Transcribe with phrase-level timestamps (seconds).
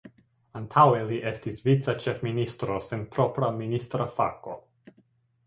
[0.59, 4.59] Antaŭe li estis vica ĉefministro sen propra ministra fako.